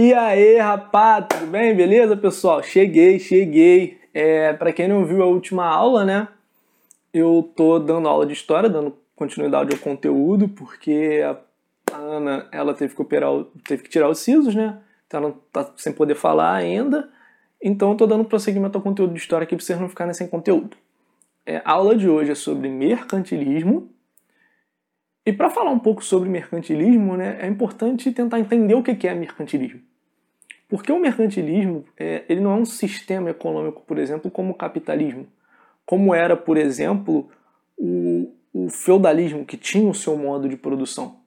E 0.00 0.14
aí, 0.14 0.58
rapaz, 0.58 1.26
tudo 1.28 1.50
bem? 1.50 1.74
Beleza, 1.74 2.16
pessoal? 2.16 2.62
Cheguei, 2.62 3.18
cheguei. 3.18 3.98
É, 4.14 4.52
para 4.52 4.72
quem 4.72 4.86
não 4.86 5.04
viu 5.04 5.20
a 5.24 5.26
última 5.26 5.66
aula, 5.66 6.04
né? 6.04 6.28
Eu 7.12 7.52
tô 7.56 7.80
dando 7.80 8.06
aula 8.06 8.24
de 8.24 8.32
história, 8.32 8.70
dando 8.70 8.96
continuidade 9.16 9.74
ao 9.74 9.80
conteúdo, 9.80 10.48
porque 10.50 11.20
a 11.90 11.96
Ana, 11.96 12.46
ela 12.52 12.74
teve 12.74 12.94
que 12.94 13.02
operar, 13.02 13.32
teve 13.66 13.82
que 13.82 13.88
tirar 13.88 14.08
os 14.08 14.20
sisos, 14.20 14.54
né? 14.54 14.78
Então 15.08 15.20
ela 15.20 15.34
tá 15.52 15.72
sem 15.76 15.92
poder 15.92 16.14
falar 16.14 16.54
ainda. 16.54 17.10
Então 17.60 17.90
eu 17.90 17.96
tô 17.96 18.06
dando 18.06 18.24
prosseguimento 18.24 18.78
ao 18.78 18.84
conteúdo 18.84 19.14
de 19.14 19.18
história 19.18 19.42
aqui 19.42 19.56
para 19.56 19.64
vocês 19.64 19.80
não 19.80 19.88
ficarem 19.88 20.14
sem 20.14 20.28
conteúdo. 20.28 20.76
É, 21.44 21.56
a 21.64 21.72
aula 21.72 21.96
de 21.96 22.08
hoje 22.08 22.30
é 22.30 22.36
sobre 22.36 22.68
mercantilismo. 22.68 23.90
E 25.26 25.32
para 25.32 25.50
falar 25.50 25.72
um 25.72 25.78
pouco 25.80 26.04
sobre 26.04 26.28
mercantilismo, 26.28 27.16
né, 27.16 27.36
é 27.40 27.48
importante 27.48 28.12
tentar 28.12 28.38
entender 28.38 28.74
o 28.74 28.82
que 28.82 29.08
é 29.08 29.12
mercantilismo. 29.12 29.87
Porque 30.68 30.92
o 30.92 31.00
mercantilismo 31.00 31.84
é, 31.96 32.24
ele 32.28 32.40
não 32.40 32.52
é 32.52 32.54
um 32.56 32.66
sistema 32.66 33.30
econômico, 33.30 33.82
por 33.86 33.98
exemplo, 33.98 34.30
como 34.30 34.52
o 34.52 34.54
capitalismo, 34.54 35.26
como 35.86 36.14
era, 36.14 36.36
por 36.36 36.58
exemplo, 36.58 37.30
o, 37.76 38.30
o 38.52 38.68
feudalismo, 38.68 39.46
que 39.46 39.56
tinha 39.56 39.88
o 39.88 39.94
seu 39.94 40.16
modo 40.16 40.46
de 40.46 40.56
produção. 40.58 41.20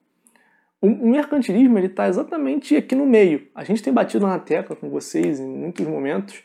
O, 0.79 0.87
o 0.87 1.09
mercantilismo 1.09 1.77
ele 1.77 1.87
está 1.87 2.07
exatamente 2.07 2.75
aqui 2.75 2.93
no 2.93 3.05
meio. 3.05 3.47
A 3.55 3.63
gente 3.63 3.81
tem 3.81 3.91
batido 3.91 4.27
na 4.27 4.37
tecla 4.37 4.75
com 4.75 4.89
vocês 4.89 5.39
em 5.39 5.47
muitos 5.47 5.87
momentos 5.87 6.43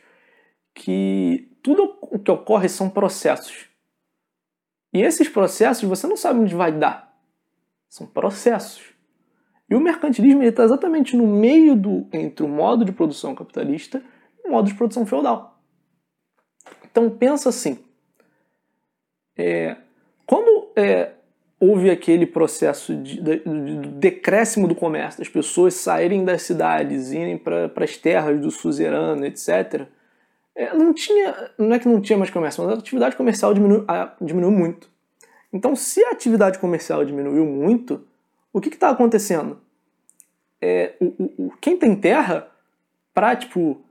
que 0.74 1.50
tudo 1.62 1.98
o 2.00 2.18
que 2.18 2.30
ocorre 2.30 2.68
são 2.68 2.88
processos. 2.88 3.66
E 4.92 5.02
esses 5.02 5.28
processos 5.28 5.86
você 5.86 6.06
não 6.06 6.16
sabe 6.16 6.40
onde 6.40 6.54
vai 6.54 6.72
dar. 6.72 7.14
São 7.88 8.06
processos. 8.06 8.95
E 9.68 9.74
o 9.74 9.80
mercantilismo 9.80 10.42
está 10.42 10.64
exatamente 10.64 11.16
no 11.16 11.26
meio 11.26 11.74
do 11.74 12.06
entre 12.12 12.44
o 12.44 12.48
modo 12.48 12.84
de 12.84 12.92
produção 12.92 13.34
capitalista 13.34 14.02
e 14.42 14.48
o 14.48 14.52
modo 14.52 14.68
de 14.68 14.74
produção 14.74 15.04
feudal. 15.04 15.60
Então 16.84 17.10
pensa 17.10 17.48
assim: 17.48 17.78
é, 19.36 19.76
quando 20.24 20.70
é, 20.76 21.12
houve 21.58 21.90
aquele 21.90 22.26
processo 22.26 22.94
de, 22.94 23.20
de, 23.20 23.38
de, 23.38 23.88
decréscimo 23.88 24.68
do 24.68 24.74
comércio, 24.74 25.18
das 25.18 25.28
pessoas 25.28 25.74
saírem 25.74 26.24
das 26.24 26.42
cidades, 26.42 27.12
irem 27.12 27.36
para 27.36 27.70
as 27.76 27.96
terras 27.96 28.40
do 28.40 28.50
suzerano, 28.50 29.24
etc., 29.26 29.86
é, 30.54 30.72
não 30.74 30.94
tinha, 30.94 31.50
não 31.58 31.74
é 31.74 31.78
que 31.78 31.86
não 31.86 32.00
tinha 32.00 32.18
mais 32.18 32.30
comércio, 32.30 32.64
mas 32.64 32.74
a 32.74 32.78
atividade 32.78 33.14
comercial 33.14 33.52
diminuiu, 33.52 33.84
a, 33.86 34.14
diminuiu 34.20 34.50
muito. 34.50 34.90
Então, 35.52 35.76
se 35.76 36.02
a 36.04 36.10
atividade 36.10 36.58
comercial 36.58 37.04
diminuiu 37.04 37.44
muito, 37.44 38.06
o 38.52 38.60
que 38.60 38.68
está 38.70 38.88
acontecendo? 38.88 39.60
É, 40.60 40.94
o, 41.00 41.46
o, 41.46 41.52
quem 41.60 41.76
tem 41.76 41.94
terra, 41.94 42.48
para 43.12 43.36
tipo, 43.36 43.84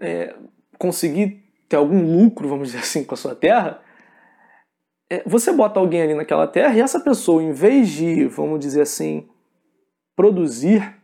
é, 0.00 0.34
conseguir 0.78 1.42
ter 1.68 1.76
algum 1.76 2.22
lucro, 2.22 2.48
vamos 2.48 2.68
dizer 2.68 2.80
assim, 2.84 3.04
com 3.04 3.14
a 3.14 3.16
sua 3.16 3.34
terra, 3.34 3.80
é, 5.10 5.22
você 5.26 5.52
bota 5.52 5.78
alguém 5.78 6.02
ali 6.02 6.14
naquela 6.14 6.46
terra 6.46 6.74
e 6.74 6.80
essa 6.80 6.98
pessoa, 7.00 7.42
em 7.42 7.52
vez 7.52 7.88
de, 7.88 8.26
vamos 8.26 8.60
dizer 8.60 8.82
assim, 8.82 9.28
produzir 10.16 10.96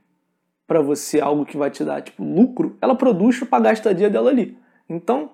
para 0.66 0.80
você 0.80 1.20
algo 1.20 1.46
que 1.46 1.56
vai 1.56 1.70
te 1.70 1.84
dar 1.84 2.02
tipo 2.02 2.22
lucro, 2.22 2.76
ela 2.80 2.94
produz 2.94 3.38
para 3.38 3.48
pagar 3.48 3.70
a 3.70 3.72
estadia 3.72 4.10
dela 4.10 4.30
ali. 4.30 4.58
Então, 4.88 5.30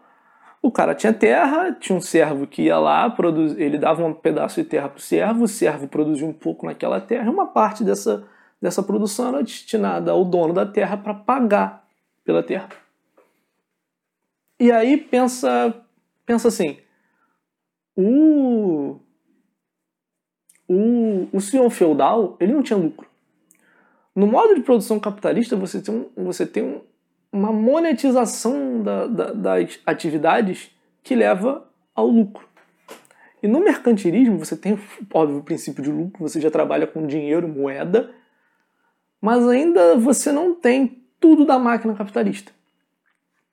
o 0.62 0.70
cara 0.70 0.94
tinha 0.94 1.12
terra, 1.12 1.72
tinha 1.72 1.96
um 1.98 2.00
servo 2.00 2.46
que 2.46 2.62
ia 2.62 2.78
lá, 2.78 3.10
produz, 3.10 3.56
ele 3.58 3.76
dava 3.76 4.04
um 4.04 4.14
pedaço 4.14 4.62
de 4.62 4.68
terra 4.68 4.88
para 4.88 4.98
o 4.98 5.02
servo, 5.02 5.44
o 5.44 5.48
servo 5.48 5.86
produzia 5.86 6.26
um 6.26 6.32
pouco 6.32 6.64
naquela 6.64 7.00
terra, 7.00 7.30
uma 7.30 7.46
parte 7.46 7.84
dessa, 7.84 8.26
dessa 8.64 8.82
produção 8.82 9.28
era 9.28 9.42
destinada 9.42 10.10
ao 10.10 10.24
dono 10.24 10.54
da 10.54 10.64
terra 10.64 10.96
para 10.96 11.12
pagar 11.12 11.86
pela 12.24 12.42
terra. 12.42 12.70
E 14.58 14.72
aí 14.72 14.96
pensa, 14.96 15.84
pensa 16.24 16.48
assim, 16.48 16.78
o, 17.94 18.98
o, 20.66 21.28
o 21.30 21.40
senhor 21.42 21.68
feudal 21.68 22.38
ele 22.40 22.54
não 22.54 22.62
tinha 22.62 22.78
lucro. 22.78 23.06
No 24.16 24.26
modo 24.26 24.54
de 24.54 24.62
produção 24.62 24.98
capitalista 24.98 25.54
você 25.56 25.82
tem, 25.82 25.94
um, 25.94 26.24
você 26.24 26.46
tem 26.46 26.62
um, 26.62 26.80
uma 27.30 27.52
monetização 27.52 28.82
da, 28.82 29.06
da, 29.06 29.32
das 29.34 29.78
atividades 29.84 30.70
que 31.02 31.14
leva 31.14 31.68
ao 31.94 32.06
lucro. 32.06 32.48
E 33.42 33.46
no 33.46 33.60
mercantilismo 33.60 34.38
você 34.38 34.56
tem, 34.56 34.78
óbvio, 35.12 35.40
o 35.40 35.42
princípio 35.42 35.84
de 35.84 35.92
lucro, 35.92 36.26
você 36.26 36.40
já 36.40 36.50
trabalha 36.50 36.86
com 36.86 37.06
dinheiro, 37.06 37.46
moeda, 37.46 38.23
mas 39.24 39.48
ainda 39.48 39.96
você 39.96 40.30
não 40.30 40.54
tem 40.54 41.02
tudo 41.18 41.46
da 41.46 41.58
máquina 41.58 41.94
capitalista. 41.94 42.52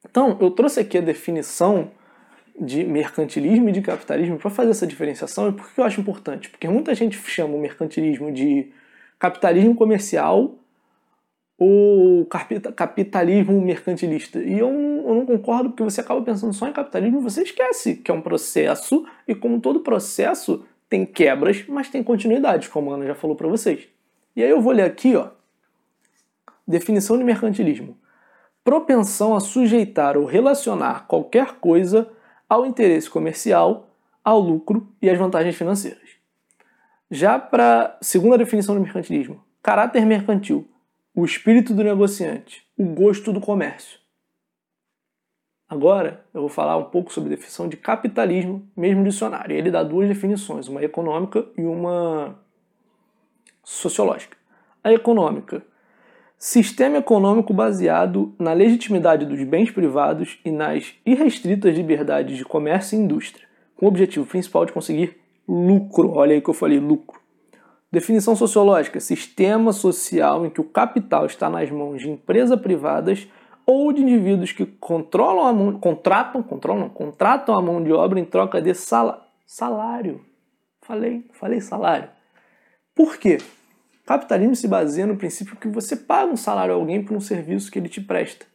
Então, 0.03 0.37
eu 0.41 0.51
trouxe 0.51 0.81
aqui 0.81 0.97
a 0.97 1.01
definição 1.01 1.91
de 2.59 2.83
mercantilismo 2.83 3.69
e 3.69 3.71
de 3.71 3.81
capitalismo 3.81 4.37
para 4.37 4.49
fazer 4.49 4.71
essa 4.71 4.85
diferenciação 4.85 5.47
e 5.47 5.53
por 5.53 5.71
que 5.71 5.79
eu 5.79 5.85
acho 5.85 6.01
importante? 6.01 6.49
Porque 6.49 6.67
muita 6.67 6.93
gente 6.93 7.17
chama 7.17 7.55
o 7.55 7.61
mercantilismo 7.61 8.33
de 8.33 8.69
capitalismo 9.17 9.73
comercial 9.73 10.55
o 11.57 12.25
capitalismo 12.75 13.61
mercantilista. 13.61 14.39
E 14.39 14.59
eu, 14.59 14.67
eu, 14.67 15.15
não 15.15 15.25
concordo 15.25 15.69
porque 15.69 15.83
você 15.83 16.01
acaba 16.01 16.21
pensando 16.21 16.51
só 16.51 16.67
em 16.67 16.73
capitalismo 16.73 17.19
e 17.19 17.23
você 17.23 17.43
esquece 17.43 17.95
que 17.95 18.11
é 18.11 18.13
um 18.13 18.21
processo 18.21 19.05
e 19.25 19.33
como 19.33 19.61
todo 19.61 19.79
processo 19.79 20.65
tem 20.89 21.05
quebras, 21.05 21.63
mas 21.69 21.87
tem 21.87 22.03
continuidade, 22.03 22.67
como 22.67 22.91
a 22.91 22.95
Ana 22.95 23.05
já 23.05 23.15
falou 23.15 23.37
para 23.37 23.47
vocês. 23.47 23.87
E 24.35 24.43
aí 24.43 24.49
eu 24.49 24.59
vou 24.59 24.73
ler 24.73 24.83
aqui, 24.83 25.15
ó, 25.15 25.29
definição 26.67 27.17
de 27.17 27.23
mercantilismo. 27.23 27.97
Propensão 28.63 29.35
a 29.35 29.39
sujeitar 29.39 30.17
ou 30.17 30.25
relacionar 30.25 31.07
qualquer 31.07 31.55
coisa 31.55 32.09
ao 32.47 32.66
interesse 32.66 33.09
comercial, 33.09 33.89
ao 34.23 34.39
lucro 34.39 34.88
e 35.01 35.09
às 35.09 35.17
vantagens 35.17 35.55
financeiras. 35.55 36.09
Já 37.09 37.39
para 37.39 37.97
segunda 38.01 38.38
definição 38.38 38.75
de 38.75 38.81
mercantilismo, 38.81 39.44
caráter 39.61 40.05
mercantil, 40.05 40.67
o 41.13 41.25
espírito 41.25 41.73
do 41.73 41.83
negociante, 41.83 42.66
o 42.78 42.85
gosto 42.85 43.33
do 43.33 43.41
comércio. 43.41 43.99
Agora 45.67 46.25
eu 46.33 46.41
vou 46.41 46.49
falar 46.49 46.75
um 46.75 46.85
pouco 46.85 47.13
sobre 47.13 47.33
a 47.33 47.35
definição 47.35 47.67
de 47.67 47.78
capitalismo, 47.78 48.69
mesmo 48.75 49.03
dicionário. 49.03 49.55
Ele 49.55 49.72
dá 49.72 49.83
duas 49.83 50.07
definições, 50.07 50.67
uma 50.67 50.83
econômica 50.83 51.45
e 51.57 51.61
uma 51.61 52.38
sociológica. 53.63 54.38
A 54.83 54.91
econômica, 54.91 55.66
sistema 56.41 56.97
econômico 56.97 57.53
baseado 57.53 58.34
na 58.40 58.52
legitimidade 58.52 59.28
dos 59.28 59.44
bens 59.44 59.69
privados 59.69 60.40
e 60.44 60.50
nas 60.50 60.96
irrestritas 61.06 61.75
liberdades 61.75 62.35
de 62.35 62.44
comércio 62.44 62.97
e 62.97 63.00
indústria, 63.00 63.47
com 63.78 63.85
o 63.85 63.90
objetivo 63.90 64.25
principal 64.25 64.66
de 64.66 64.72
conseguir 64.72 65.22
lucro. 65.47 66.12
Olha 66.12 66.34
aí 66.34 66.41
que 66.41 66.50
eu 66.50 66.53
falei 66.56 66.79
lucro. 66.79 67.22
Definição 67.91 68.35
sociológica: 68.35 69.00
sistema 69.00 69.72
social 69.72 70.44
em 70.44 70.50
que 70.50 70.59
o 70.59 70.63
capital 70.63 71.28
está 71.28 71.47
nas 71.47 71.69
mãos 71.69 72.02
de 72.02 72.09
empresas 72.09 72.59
privadas 72.59 73.28
ou 73.63 73.94
de 73.94 74.02
indivíduos 74.02 74.52
que 74.52 74.66
controlam 74.66 75.46
a 75.46 75.53
mão, 75.53 75.79
contratam, 75.79 76.41
controlam, 76.41 76.90
contratam 76.90 77.53
a 77.53 77.62
mão 77.62 77.84
de 77.84 77.94
obra 77.94 78.19
em 78.19 78.25
troca 78.25 78.59
de 78.59 78.73
sal, 78.73 79.28
salário. 79.46 80.19
Falei, 80.81 81.23
falei 81.34 81.62
salário. 81.62 82.09
Por 82.96 83.18
quê? 83.18 83.38
Capitalismo 84.11 84.57
se 84.57 84.67
baseia 84.67 85.07
no 85.07 85.16
princípio 85.16 85.55
que 85.55 85.69
você 85.69 85.95
paga 85.95 86.29
um 86.29 86.35
salário 86.35 86.73
a 86.73 86.75
alguém 86.75 87.01
por 87.01 87.16
um 87.16 87.22
serviço 87.22 87.72
que 87.72 87.79
ele 87.79 87.88
te 87.88 88.01
presta. 88.01 88.45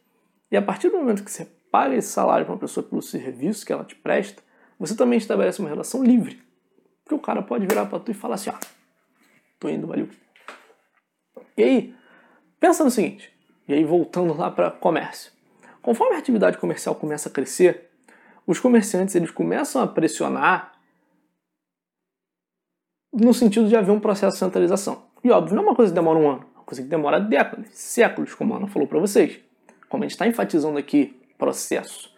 E 0.51 0.55
a 0.55 0.61
partir 0.61 0.87
do 0.87 0.99
momento 0.99 1.23
que 1.23 1.31
você 1.31 1.45
paga 1.71 1.95
esse 1.95 2.09
salário 2.09 2.45
para 2.45 2.53
uma 2.53 2.59
pessoa 2.59 2.85
pelo 2.87 3.01
serviço 3.01 3.65
que 3.65 3.73
ela 3.73 3.83
te 3.83 3.95
presta, 3.95 4.43
você 4.77 4.95
também 4.95 5.17
estabelece 5.17 5.59
uma 5.59 5.67
relação 5.67 6.03
livre. 6.03 6.39
Porque 7.03 7.15
o 7.15 7.19
cara 7.19 7.41
pode 7.41 7.65
virar 7.65 7.87
para 7.87 7.99
tu 7.99 8.11
e 8.11 8.13
falar 8.13 8.35
assim, 8.35 8.51
ó, 8.51 8.53
Tô 9.59 9.67
indo, 9.67 9.87
valeu. 9.87 10.07
E 11.57 11.63
aí, 11.63 11.95
pensa 12.59 12.83
no 12.83 12.91
seguinte, 12.91 13.33
e 13.67 13.73
aí 13.73 13.83
voltando 13.83 14.37
lá 14.37 14.51
para 14.51 14.69
comércio. 14.69 15.31
Conforme 15.81 16.17
a 16.17 16.19
atividade 16.19 16.59
comercial 16.59 16.93
começa 16.93 17.29
a 17.29 17.31
crescer, 17.31 17.89
os 18.45 18.59
comerciantes 18.59 19.15
eles 19.15 19.31
começam 19.31 19.81
a 19.81 19.87
pressionar 19.87 20.73
no 23.11 23.33
sentido 23.33 23.67
de 23.67 23.75
haver 23.75 23.91
um 23.91 23.99
processo 23.99 24.33
de 24.33 24.39
centralização. 24.39 25.06
E 25.23 25.31
óbvio, 25.31 25.55
não 25.55 25.63
é 25.63 25.65
uma 25.67 25.75
coisa 25.75 25.91
que 25.91 25.95
demora 25.95 26.19
um 26.19 26.29
ano, 26.29 26.41
é 26.41 26.57
uma 26.57 26.65
coisa 26.65 26.81
que 26.81 26.87
demora 26.87 27.19
décadas, 27.19 27.67
séculos, 27.71 28.33
como 28.33 28.53
a 28.53 28.57
Ana 28.57 28.67
falou 28.67 28.87
para 28.87 28.99
vocês. 28.99 29.39
Como 29.89 30.03
a 30.03 30.05
gente 30.05 30.11
está 30.11 30.27
enfatizando 30.27 30.77
aqui, 30.77 31.19
processo. 31.37 32.13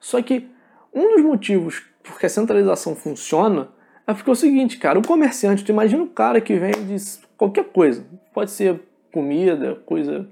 Só 0.00 0.20
que 0.22 0.48
um 0.92 1.16
dos 1.16 1.24
motivos 1.24 1.84
porque 2.02 2.26
a 2.26 2.28
centralização 2.28 2.96
funciona 2.96 3.68
é 4.06 4.14
porque 4.14 4.30
é 4.30 4.32
o 4.32 4.36
seguinte, 4.36 4.78
cara, 4.78 4.98
o 4.98 5.06
comerciante, 5.06 5.62
tu 5.62 5.70
imagina 5.70 6.02
o 6.02 6.08
cara 6.08 6.40
que 6.40 6.56
vende 6.56 6.96
qualquer 7.36 7.64
coisa, 7.64 8.06
pode 8.32 8.50
ser 8.50 8.80
comida, 9.12 9.74
coisa, 9.84 10.26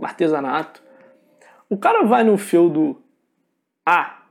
artesanato. 0.00 0.80
O 1.68 1.76
cara 1.76 2.04
vai 2.04 2.22
no 2.22 2.38
feudo 2.38 3.02
A, 3.84 4.22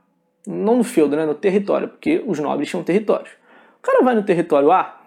não 0.46 0.78
no 0.78 0.84
feudo, 0.84 1.14
né, 1.14 1.26
no 1.26 1.34
território, 1.34 1.88
porque 1.88 2.22
os 2.26 2.38
nobres 2.38 2.70
tinham 2.70 2.82
territórios. 2.82 3.30
O 3.78 3.82
cara 3.82 4.02
vai 4.02 4.14
no 4.14 4.22
território 4.22 4.72
A, 4.72 4.99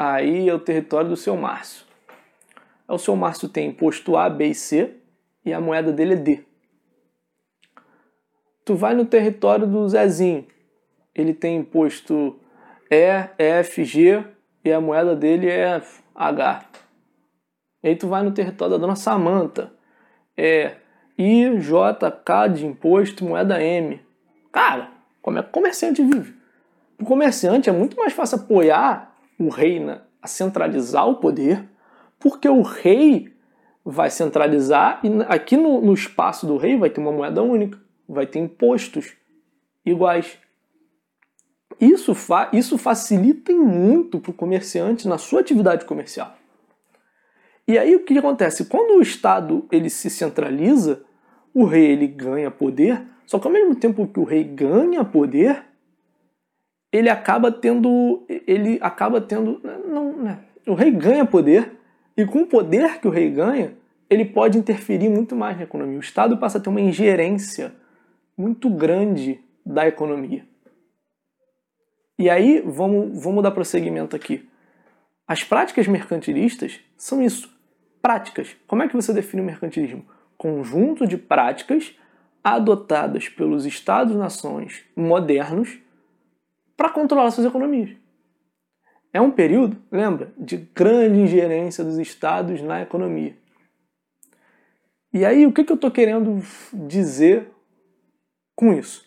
aí 0.00 0.48
é 0.48 0.54
o 0.54 0.58
território 0.58 1.10
do 1.10 1.16
seu 1.16 1.36
Márcio. 1.36 1.84
O 2.88 2.96
seu 2.96 3.14
Márcio 3.14 3.50
tem 3.50 3.68
imposto 3.68 4.16
A, 4.16 4.30
B 4.30 4.46
e 4.46 4.54
C 4.54 4.96
e 5.44 5.52
a 5.52 5.60
moeda 5.60 5.92
dele 5.92 6.14
é 6.14 6.16
D. 6.16 6.44
Tu 8.64 8.74
vai 8.74 8.94
no 8.94 9.04
território 9.04 9.66
do 9.66 9.86
Zezinho, 9.86 10.46
ele 11.14 11.34
tem 11.34 11.58
imposto 11.58 12.40
E, 12.90 13.28
F, 13.38 13.84
G 13.84 14.24
e 14.64 14.72
a 14.72 14.80
moeda 14.80 15.14
dele 15.14 15.48
é 15.50 15.82
H. 16.14 16.64
E 17.82 17.88
aí 17.88 17.96
tu 17.96 18.08
vai 18.08 18.22
no 18.22 18.32
território 18.32 18.72
da 18.72 18.78
dona 18.78 18.96
Samanta, 18.96 19.70
é 20.34 20.76
I, 21.18 21.58
J, 21.58 22.10
K 22.10 22.48
de 22.48 22.64
imposto, 22.64 23.26
moeda 23.26 23.62
M. 23.62 24.00
Cara, 24.50 24.90
como 25.20 25.38
é 25.38 25.42
que 25.42 25.50
o 25.50 25.52
comerciante 25.52 26.02
vive? 26.02 26.34
O 26.98 27.04
comerciante 27.04 27.68
é 27.68 27.72
muito 27.72 27.98
mais 27.98 28.14
fácil 28.14 28.38
apoiar 28.38 29.09
o 29.40 29.48
rei 29.48 29.82
a 30.20 30.28
centralizar 30.28 31.08
o 31.08 31.16
poder, 31.16 31.66
porque 32.18 32.46
o 32.46 32.60
rei 32.60 33.32
vai 33.82 34.10
centralizar 34.10 35.00
e 35.02 35.08
aqui 35.26 35.56
no, 35.56 35.80
no 35.80 35.94
espaço 35.94 36.46
do 36.46 36.58
rei 36.58 36.76
vai 36.76 36.90
ter 36.90 37.00
uma 37.00 37.10
moeda 37.10 37.42
única, 37.42 37.80
vai 38.06 38.26
ter 38.26 38.38
impostos 38.38 39.14
iguais. 39.84 40.36
Isso, 41.80 42.14
fa 42.14 42.50
isso 42.52 42.76
facilita 42.76 43.50
muito 43.54 44.20
para 44.20 44.30
o 44.30 44.34
comerciante 44.34 45.08
na 45.08 45.16
sua 45.16 45.40
atividade 45.40 45.86
comercial. 45.86 46.36
E 47.66 47.78
aí 47.78 47.96
o 47.96 48.04
que 48.04 48.18
acontece? 48.18 48.66
Quando 48.66 48.98
o 48.98 49.02
Estado 49.02 49.66
ele 49.72 49.88
se 49.88 50.10
centraliza, 50.10 51.02
o 51.54 51.64
rei 51.64 51.92
ele 51.92 52.06
ganha 52.06 52.50
poder, 52.50 53.02
só 53.24 53.38
que 53.38 53.46
ao 53.46 53.52
mesmo 53.52 53.74
tempo 53.74 54.06
que 54.06 54.20
o 54.20 54.24
rei 54.24 54.44
ganha 54.44 55.02
poder, 55.02 55.64
ele 56.92 57.08
acaba 57.08 57.52
tendo, 57.52 58.24
ele 58.46 58.78
acaba 58.80 59.20
tendo, 59.20 59.60
não, 59.86 60.16
né? 60.16 60.40
o 60.66 60.74
rei 60.74 60.90
ganha 60.90 61.24
poder 61.24 61.78
e 62.16 62.24
com 62.24 62.42
o 62.42 62.46
poder 62.46 63.00
que 63.00 63.08
o 63.08 63.10
rei 63.10 63.30
ganha, 63.30 63.74
ele 64.08 64.24
pode 64.24 64.58
interferir 64.58 65.08
muito 65.08 65.36
mais 65.36 65.56
na 65.56 65.62
economia. 65.62 65.96
O 65.96 66.00
Estado 66.00 66.36
passa 66.36 66.58
a 66.58 66.60
ter 66.60 66.68
uma 66.68 66.80
ingerência 66.80 67.72
muito 68.36 68.68
grande 68.68 69.40
da 69.64 69.86
economia. 69.86 70.44
E 72.18 72.28
aí, 72.28 72.62
vamos, 72.66 73.22
vamos 73.22 73.42
dar 73.42 73.52
prosseguimento 73.52 74.14
aqui. 74.16 74.48
As 75.26 75.44
práticas 75.44 75.86
mercantilistas 75.86 76.80
são 76.96 77.22
isso, 77.22 77.48
práticas. 78.02 78.56
Como 78.66 78.82
é 78.82 78.88
que 78.88 78.96
você 78.96 79.12
define 79.12 79.42
o 79.42 79.44
mercantilismo? 79.44 80.04
Conjunto 80.36 81.06
de 81.06 81.16
práticas 81.16 81.96
adotadas 82.42 83.28
pelos 83.28 83.64
Estados-nações 83.64 84.82
modernos 84.96 85.78
para 86.80 86.88
controlar 86.88 87.30
suas 87.30 87.46
economias. 87.46 87.94
É 89.12 89.20
um 89.20 89.30
período, 89.30 89.76
lembra, 89.92 90.32
de 90.38 90.56
grande 90.56 91.20
ingerência 91.20 91.84
dos 91.84 91.98
estados 91.98 92.62
na 92.62 92.80
economia. 92.80 93.36
E 95.12 95.22
aí, 95.26 95.44
o 95.44 95.52
que, 95.52 95.62
que 95.62 95.72
eu 95.72 95.74
estou 95.74 95.90
querendo 95.90 96.42
dizer 96.72 97.52
com 98.56 98.72
isso? 98.72 99.06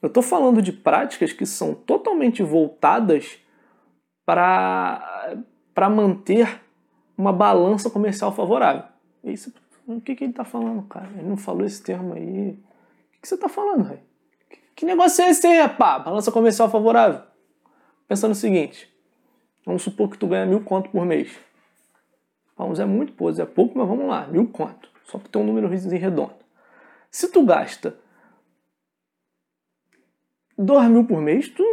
Eu 0.00 0.06
estou 0.06 0.22
falando 0.22 0.62
de 0.62 0.70
práticas 0.70 1.32
que 1.32 1.44
são 1.44 1.74
totalmente 1.74 2.40
voltadas 2.40 3.40
para, 4.24 5.34
manter 5.90 6.62
uma 7.16 7.32
balança 7.32 7.90
comercial 7.90 8.32
favorável. 8.32 8.84
Isso, 9.24 9.52
o 9.88 10.00
que, 10.00 10.14
que 10.14 10.22
ele 10.22 10.30
está 10.30 10.44
falando, 10.44 10.84
cara? 10.84 11.10
Ele 11.16 11.28
não 11.28 11.36
falou 11.36 11.64
esse 11.64 11.82
termo 11.82 12.14
aí. 12.14 12.50
O 12.50 13.10
que, 13.10 13.20
que 13.22 13.26
você 13.26 13.34
está 13.34 13.48
falando, 13.48 13.88
velho? 13.88 14.07
Que 14.78 14.86
negócio 14.86 15.24
é 15.24 15.30
esse 15.30 15.44
aí, 15.44 15.58
rapaz? 15.58 16.04
Balança 16.04 16.30
comercial 16.30 16.70
favorável. 16.70 17.20
Pensa 18.06 18.28
no 18.28 18.34
seguinte. 18.36 18.88
Vamos 19.66 19.82
supor 19.82 20.08
que 20.08 20.16
tu 20.16 20.28
ganha 20.28 20.46
mil 20.46 20.62
conto 20.62 20.88
por 20.90 21.04
mês. 21.04 21.36
Vamos, 22.56 22.78
é 22.78 22.84
muito, 22.84 23.12
pô, 23.12 23.28
é 23.28 23.44
pouco, 23.44 23.76
mas 23.76 23.88
vamos 23.88 24.06
lá, 24.06 24.28
mil 24.28 24.46
conto. 24.46 24.88
Só 25.02 25.18
para 25.18 25.30
ter 25.30 25.38
um 25.38 25.42
número 25.42 25.66
redondo. 25.66 26.32
Se 27.10 27.26
tu 27.26 27.44
gasta 27.44 27.98
dois 30.56 30.88
mil 30.88 31.04
por 31.04 31.20
mês, 31.20 31.48
tu 31.48 31.64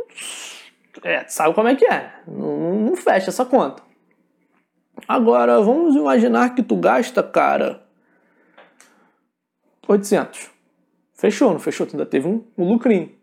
é, 1.04 1.28
sabe 1.28 1.54
como 1.54 1.68
é 1.68 1.76
que 1.76 1.86
é. 1.86 2.12
Não, 2.28 2.80
não 2.80 2.96
fecha 2.96 3.30
essa 3.30 3.46
conta. 3.46 3.84
Agora, 5.08 5.62
vamos 5.62 5.96
imaginar 5.96 6.56
que 6.56 6.64
tu 6.64 6.76
gasta, 6.76 7.22
cara, 7.22 7.86
800. 9.88 10.55
Fechou, 11.16 11.52
não 11.52 11.60
fechou? 11.60 11.88
Tu 11.88 11.96
ainda 11.96 12.06
teve 12.06 12.28
um, 12.28 12.46
um 12.58 12.68
lucrinho. 12.68 13.16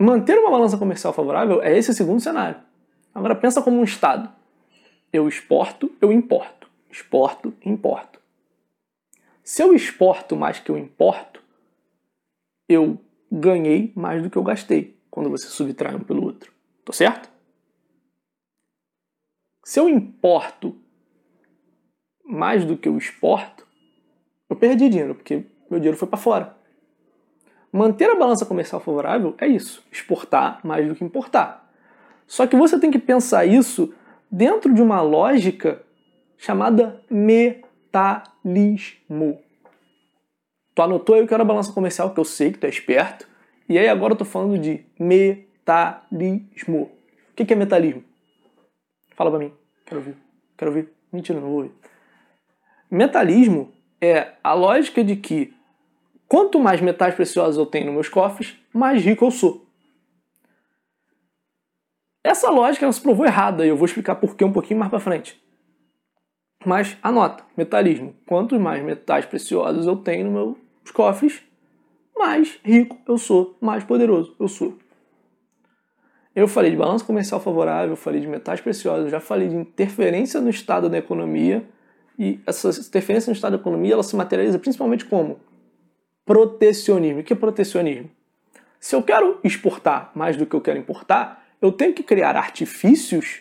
Manter 0.00 0.38
uma 0.38 0.50
balança 0.50 0.78
comercial 0.78 1.12
favorável 1.12 1.62
é 1.62 1.76
esse 1.76 1.92
segundo 1.92 2.20
cenário. 2.20 2.60
Agora 3.14 3.34
pensa 3.34 3.62
como 3.62 3.78
um 3.78 3.84
Estado. 3.84 4.32
Eu 5.12 5.28
exporto, 5.28 5.94
eu 6.00 6.10
importo. 6.10 6.70
Exporto, 6.90 7.54
importo. 7.64 8.20
Se 9.42 9.62
eu 9.62 9.74
exporto 9.74 10.36
mais 10.36 10.58
que 10.58 10.70
eu 10.70 10.78
importo, 10.78 11.42
eu 12.68 12.98
ganhei 13.30 13.92
mais 13.94 14.22
do 14.22 14.30
que 14.30 14.36
eu 14.36 14.42
gastei 14.42 14.98
quando 15.10 15.30
você 15.30 15.48
subtrai 15.48 15.94
um 15.94 16.00
pelo 16.00 16.24
outro. 16.24 16.52
Tô 16.84 16.92
certo? 16.92 17.30
Se 19.64 19.80
eu 19.80 19.88
importo 19.88 20.76
mais 22.24 22.64
do 22.64 22.76
que 22.76 22.88
eu 22.88 22.96
exporto, 22.96 23.66
eu 24.48 24.56
perdi 24.56 24.88
dinheiro, 24.88 25.14
porque 25.14 25.44
meu 25.70 25.78
dinheiro 25.78 25.96
foi 25.96 26.08
para 26.08 26.18
fora. 26.18 26.56
Manter 27.72 28.10
a 28.10 28.16
balança 28.16 28.46
comercial 28.46 28.80
favorável 28.80 29.34
é 29.38 29.46
isso, 29.46 29.84
exportar 29.92 30.60
mais 30.64 30.88
do 30.88 30.94
que 30.94 31.04
importar. 31.04 31.70
Só 32.26 32.46
que 32.46 32.56
você 32.56 32.78
tem 32.78 32.90
que 32.90 32.98
pensar 32.98 33.44
isso 33.44 33.92
dentro 34.30 34.72
de 34.72 34.80
uma 34.80 35.00
lógica 35.00 35.82
chamada 36.36 37.02
metalismo. 37.10 37.48
Tu 40.74 40.82
anotou 40.82 41.14
aí 41.16 41.22
o 41.22 41.26
que 41.26 41.34
era 41.34 41.44
balança 41.44 41.72
comercial, 41.72 42.14
que 42.14 42.20
eu 42.20 42.24
sei 42.24 42.52
que 42.52 42.58
tu 42.58 42.64
é 42.64 42.68
esperto. 42.68 43.28
E 43.68 43.78
aí 43.78 43.88
agora 43.88 44.12
eu 44.12 44.16
tô 44.18 44.24
falando 44.24 44.58
de 44.58 44.86
metalismo. 44.98 46.82
O 47.32 47.34
que 47.34 47.52
é 47.52 47.56
metalismo? 47.56 48.04
Fala 49.14 49.30
pra 49.30 49.40
mim. 49.40 49.52
Quero 49.84 50.00
ouvir. 50.00 50.16
Quero 50.56 50.70
ouvir. 50.70 50.88
Mentira, 51.12 51.40
não 51.40 51.48
vou 51.48 51.56
ouvir. 51.58 51.72
Metalismo 52.90 53.72
é 54.00 54.34
a 54.42 54.54
lógica 54.54 55.02
de 55.02 55.16
que 55.16 55.54
quanto 56.28 56.60
mais 56.60 56.80
metais 56.80 57.14
preciosos 57.14 57.56
eu 57.56 57.66
tenho 57.66 57.86
nos 57.86 57.94
meus 57.94 58.08
cofres, 58.08 58.56
mais 58.72 59.02
rico 59.02 59.24
eu 59.24 59.30
sou. 59.30 59.66
Essa 62.22 62.50
lógica 62.50 62.90
se 62.92 63.00
provou 63.00 63.24
errada 63.24 63.64
e 63.64 63.68
eu 63.68 63.76
vou 63.76 63.86
explicar 63.86 64.16
por 64.16 64.36
que 64.36 64.44
um 64.44 64.52
pouquinho 64.52 64.78
mais 64.78 64.90
para 64.90 65.00
frente. 65.00 65.42
Mas 66.64 66.96
anota, 67.02 67.44
metalismo. 67.56 68.14
Quanto 68.26 68.58
mais 68.60 68.84
metais 68.84 69.24
preciosos 69.24 69.86
eu 69.86 69.96
tenho 69.96 70.30
nos 70.30 70.34
meus 70.34 70.90
cofres, 70.92 71.42
mais 72.16 72.58
rico 72.64 72.98
eu 73.06 73.16
sou, 73.16 73.56
mais 73.60 73.82
poderoso 73.84 74.36
eu 74.38 74.48
sou. 74.48 74.76
Eu 76.34 76.46
falei 76.46 76.70
de 76.70 76.76
balanço 76.76 77.04
comercial 77.04 77.40
favorável, 77.40 77.96
falei 77.96 78.20
de 78.20 78.26
metais 78.26 78.60
preciosos, 78.60 79.10
já 79.10 79.20
falei 79.20 79.48
de 79.48 79.56
interferência 79.56 80.40
no 80.40 80.50
estado 80.50 80.88
da 80.88 80.98
economia 80.98 81.66
e 82.18 82.40
essa 82.46 82.68
interferência 82.68 83.30
no 83.30 83.34
estado 83.34 83.52
da 83.52 83.60
economia 83.60 83.94
ela 83.94 84.02
se 84.02 84.14
materializa 84.14 84.58
principalmente 84.58 85.04
como? 85.04 85.40
Protecionismo. 86.28 87.20
O 87.20 87.24
que 87.24 87.32
é 87.32 87.36
protecionismo? 87.36 88.10
Se 88.78 88.94
eu 88.94 89.02
quero 89.02 89.40
exportar 89.42 90.12
mais 90.14 90.36
do 90.36 90.44
que 90.44 90.54
eu 90.54 90.60
quero 90.60 90.78
importar, 90.78 91.42
eu 91.60 91.72
tenho 91.72 91.94
que 91.94 92.02
criar 92.02 92.36
artifícios 92.36 93.40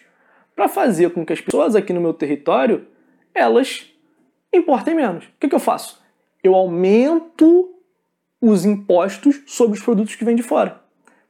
para 0.56 0.70
fazer 0.70 1.10
com 1.12 1.26
que 1.26 1.34
as 1.34 1.42
pessoas 1.42 1.76
aqui 1.76 1.92
no 1.92 2.00
meu 2.00 2.14
território 2.14 2.88
elas 3.36 3.94
importem 4.54 4.96
menos. 4.96 5.26
O 5.26 5.30
que, 5.38 5.50
que 5.50 5.54
eu 5.54 5.60
faço? 5.60 6.02
Eu 6.42 6.56
aumento 6.56 7.76
os 8.40 8.64
impostos 8.64 9.42
sobre 9.46 9.78
os 9.78 9.84
produtos 9.84 10.16
que 10.16 10.24
vêm 10.24 10.38
de 10.38 10.42
fora, 10.42 10.82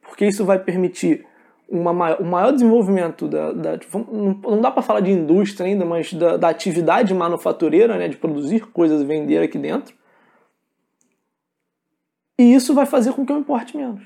porque 0.01 0.27
isso 0.27 0.45
vai 0.45 0.59
permitir 0.59 1.25
uma 1.67 1.91
maior, 1.91 2.23
maior 2.23 2.51
desenvolvimento 2.51 3.27
da, 3.27 3.51
da 3.51 3.79
não, 4.11 4.61
dá 4.61 4.69
para 4.69 4.83
falar 4.83 4.99
de 4.99 5.11
indústria 5.11 5.67
ainda, 5.67 5.83
mas 5.83 6.13
da, 6.13 6.37
da, 6.37 6.49
atividade 6.49 7.13
manufatureira, 7.15 7.97
né, 7.97 8.07
de 8.07 8.15
produzir 8.15 8.67
coisas 8.67 9.01
e 9.01 9.05
vender 9.05 9.39
aqui 9.39 9.57
dentro. 9.57 9.95
E 12.37 12.53
isso 12.53 12.73
vai 12.73 12.85
fazer 12.85 13.13
com 13.13 13.25
que 13.25 13.31
eu 13.31 13.39
importe 13.39 13.75
menos. 13.75 14.03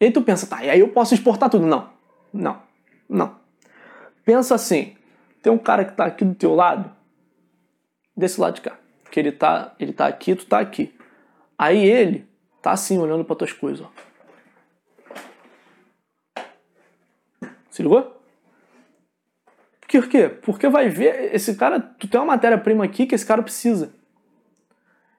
E 0.00 0.06
aí 0.06 0.10
tu 0.10 0.22
pensa, 0.22 0.46
tá, 0.46 0.64
e 0.64 0.70
aí 0.70 0.80
eu 0.80 0.88
posso 0.88 1.14
exportar 1.14 1.50
tudo? 1.50 1.66
Não, 1.66 1.90
não, 2.32 2.60
não. 3.08 3.38
Pensa 4.24 4.54
assim, 4.54 4.96
tem 5.42 5.52
um 5.52 5.58
cara 5.58 5.84
que 5.84 5.92
está 5.92 6.06
aqui 6.06 6.24
do 6.24 6.34
teu 6.34 6.54
lado, 6.54 6.90
desse 8.16 8.40
lado 8.40 8.54
de 8.54 8.62
cá, 8.62 8.78
que 9.10 9.20
ele 9.20 9.32
tá, 9.32 9.74
ele 9.78 9.92
tá 9.92 10.06
aqui, 10.06 10.34
tu 10.34 10.46
tá 10.46 10.58
aqui. 10.58 10.94
Aí 11.58 11.84
ele 11.84 12.26
tá 12.62 12.72
assim 12.72 12.98
olhando 12.98 13.24
para 13.24 13.36
tuas 13.36 13.52
coisas, 13.52 13.86
ó. 13.86 13.90
Se 17.70 17.82
ligou? 17.82 18.20
Por 19.80 20.08
quê? 20.08 20.28
Porque 20.28 20.68
vai 20.68 20.88
ver, 20.88 21.34
esse 21.34 21.54
cara, 21.54 21.78
tu 21.78 22.08
tem 22.08 22.18
uma 22.20 22.26
matéria-prima 22.26 22.84
aqui 22.84 23.06
que 23.06 23.14
esse 23.14 23.24
cara 23.24 23.42
precisa. 23.42 23.94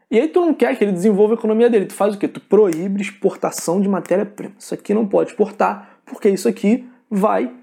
E 0.10 0.20
aí 0.20 0.28
tu 0.28 0.42
não 0.42 0.54
quer 0.54 0.78
que 0.78 0.84
ele 0.84 0.92
desenvolva 0.92 1.34
a 1.34 1.38
economia 1.38 1.70
dele. 1.70 1.86
Tu 1.86 1.94
faz 1.94 2.16
o 2.16 2.18
quê? 2.18 2.28
Tu 2.28 2.40
proíbe 2.40 3.02
exportação 3.02 3.82
de 3.82 3.90
matéria-prima. 3.90 4.56
Isso 4.58 4.74
aqui 4.74 4.94
não 4.94 5.08
pode 5.08 5.32
exportar, 5.32 6.00
porque 6.06 6.30
isso 6.30 6.48
aqui 6.48 6.88
vai 7.10 7.54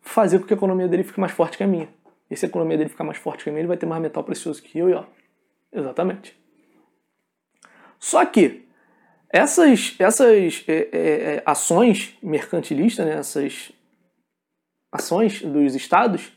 fazer 0.00 0.38
com 0.38 0.46
que 0.46 0.54
a 0.54 0.56
economia 0.56 0.88
dele 0.88 1.04
fique 1.04 1.20
mais 1.20 1.32
forte 1.32 1.56
que 1.56 1.64
a 1.64 1.66
minha. 1.66 1.88
E 2.30 2.36
se 2.36 2.44
a 2.44 2.48
economia 2.48 2.76
dele 2.76 2.90
ficar 2.90 3.04
mais 3.04 3.18
forte 3.18 3.44
que 3.44 3.50
a 3.50 3.52
minha, 3.52 3.60
ele 3.60 3.68
vai 3.68 3.76
ter 3.76 3.86
mais 3.86 4.02
metal 4.02 4.24
precioso 4.24 4.62
que 4.62 4.78
eu 4.78 4.90
e 4.90 4.94
ó. 4.94 5.04
Exatamente. 5.72 6.36
Só 7.98 8.24
que 8.24 8.66
essas, 9.28 9.94
essas 9.98 10.64
é, 10.66 10.72
é, 10.72 10.88
é, 10.92 11.42
ações 11.44 12.16
mercantilistas, 12.22 13.06
né, 13.06 13.14
essas 13.14 13.72
ações 14.92 15.42
dos 15.42 15.74
estados, 15.74 16.32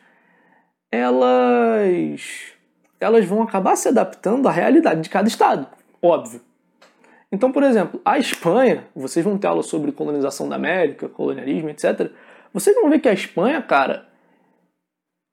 elas, 0.91 2.53
elas 2.99 3.25
vão 3.25 3.41
acabar 3.41 3.75
se 3.75 3.87
adaptando 3.87 4.47
à 4.47 4.51
realidade 4.51 5.01
de 5.01 5.09
cada 5.09 5.27
estado, 5.27 5.67
óbvio. 6.01 6.41
Então, 7.31 7.51
por 7.51 7.63
exemplo, 7.63 8.01
a 8.03 8.17
Espanha, 8.17 8.85
vocês 8.95 9.23
vão 9.23 9.37
ter 9.37 9.47
aula 9.47 9.61
sobre 9.61 9.91
colonização 9.91 10.49
da 10.49 10.55
América, 10.55 11.07
colonialismo, 11.07 11.69
etc. 11.69 12.11
Vocês 12.51 12.75
vão 12.75 12.89
ver 12.89 12.99
que 12.99 13.07
a 13.07 13.13
Espanha, 13.13 13.61
cara, 13.61 14.07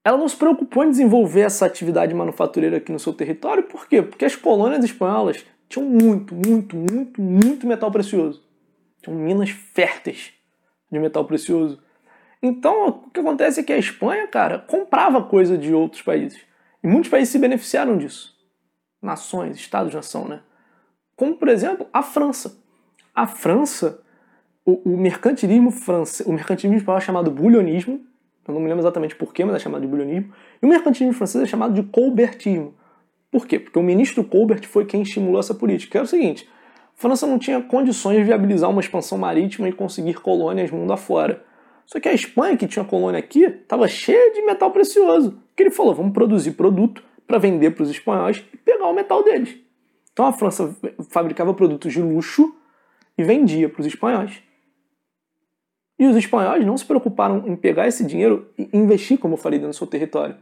ela 0.05 0.19
não 0.19 0.29
se 0.29 0.37
preocupou 0.37 0.85
em 0.85 0.91
desenvolver 0.91 1.41
essa 1.41 1.65
atividade 1.65 2.15
manufatureira 2.15 2.77
aqui 2.77 2.93
no 2.93 2.99
seu 2.99 3.13
território. 3.13 3.63
Por 3.63 3.89
quê? 3.89 4.03
Porque 4.03 4.25
as 4.25 4.37
colônias 4.37 4.85
espanholas 4.85 5.45
tinham 5.69 5.89
muito, 5.89 6.35
muito, 6.35 6.77
muito, 6.77 7.21
muito 7.21 7.67
metal 7.67 7.91
precioso. 7.91 8.45
Tinham 9.03 9.19
minas 9.19 9.51
férteis 9.51 10.33
de 10.93 10.99
metal 10.99 11.25
precioso. 11.25 11.83
Então, 12.43 12.89
o 12.89 13.11
que 13.11 13.21
acontece 13.21 13.61
é 13.61 13.63
que 13.63 13.73
a 13.73 13.79
Espanha, 13.79 14.29
cara, 14.29 14.59
comprava 14.59 15.23
coisa 15.23 15.57
de 15.57 15.73
outros 15.75 16.03
países. 16.03 16.41
E 16.87 16.89
muitos 16.89 17.11
países 17.11 17.31
se 17.31 17.39
beneficiaram 17.41 17.99
disso. 17.99 18.33
Nações, 19.03 19.57
estados-nação, 19.57 20.29
né? 20.29 20.43
Como, 21.17 21.35
por 21.35 21.49
exemplo, 21.49 21.89
a 21.93 22.01
França. 22.01 22.63
A 23.13 23.27
França, 23.27 24.01
o, 24.65 24.93
o 24.93 24.97
mercantilismo 24.97 25.73
francês, 25.73 26.25
o 26.29 26.33
mercantilismo 26.33 26.79
espanhol 26.79 26.99
é 26.99 27.01
chamado 27.01 27.29
bulionismo, 27.29 28.03
eu 28.47 28.55
não 28.55 28.61
me 28.61 28.69
lembro 28.69 28.83
exatamente 28.83 29.17
porquê, 29.17 29.45
mas 29.45 29.57
é 29.57 29.59
chamado 29.59 29.83
de 29.83 29.89
bulionismo, 29.89 30.33
e 30.63 30.65
o 30.65 30.69
mercantilismo 30.69 31.13
francês 31.13 31.43
é 31.43 31.47
chamado 31.49 31.75
de 31.75 31.83
colbertismo. 31.83 32.73
Por 33.33 33.49
quê? 33.49 33.59
Porque 33.59 33.81
o 33.81 33.83
ministro 33.83 34.23
Colbert 34.23 34.65
foi 34.69 34.85
quem 34.85 35.03
estimulou 35.03 35.41
essa 35.41 35.55
política. 35.55 35.99
É 35.99 36.03
o 36.03 36.07
seguinte, 36.07 36.49
a 36.97 37.01
França 37.01 37.27
não 37.27 37.37
tinha 37.37 37.61
condições 37.61 38.19
de 38.19 38.23
viabilizar 38.23 38.71
uma 38.71 38.81
expansão 38.81 39.19
marítima 39.19 39.69
e 39.69 39.73
conseguir 39.73 40.21
colônias 40.21 40.71
mundo 40.71 40.93
afora. 40.93 41.45
Só 41.87 42.01
que 42.01 42.09
a 42.09 42.13
Espanha, 42.13 42.57
que 42.57 42.67
tinha 42.67 42.85
colônia 42.85 43.19
aqui, 43.19 43.45
estava 43.45 43.87
cheia 43.87 44.33
de 44.33 44.43
metal 44.43 44.71
precioso. 44.73 45.41
Que 45.55 45.63
ele 45.63 45.71
falou, 45.71 45.95
vamos 45.95 46.13
produzir 46.13 46.53
produto 46.53 47.03
para 47.27 47.39
vender 47.39 47.71
para 47.71 47.85
os 47.85 47.91
espanhóis 47.91 48.45
e 48.53 48.57
pegar 48.57 48.87
o 48.87 48.93
metal 48.93 49.23
deles. 49.23 49.57
Então 50.13 50.27
a 50.27 50.33
França 50.33 50.75
fabricava 51.11 51.55
produtos 51.55 51.93
de 51.93 52.03
luxo 52.03 52.55
e 53.17 53.23
vendia 53.23 53.69
para 53.69 53.81
os 53.81 53.87
espanhóis. 53.87 54.43
E 55.99 56.07
os 56.07 56.17
espanhóis 56.17 56.65
não 56.67 56.77
se 56.77 56.85
preocuparam 56.85 57.45
em 57.47 57.57
pegar 57.57 57.87
esse 57.87 58.05
dinheiro 58.05 58.51
e 58.59 58.69
investir, 58.73 59.19
como 59.19 59.35
eu 59.35 59.39
falei, 59.39 59.59
dentro 59.59 59.73
do 59.73 59.77
seu 59.77 59.87
território. 59.87 60.37